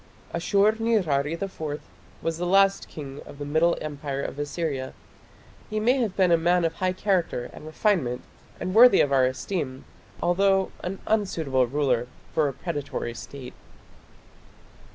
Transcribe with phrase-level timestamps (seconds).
[0.33, 1.79] Ashur nirari IV
[2.23, 4.95] was the last king of the Middle Empire of Assyria.
[5.69, 8.23] He may have been a man of high character and refinement
[8.59, 9.85] and worthy of our esteem,
[10.19, 13.53] although an unsuitable ruler for a predatory State.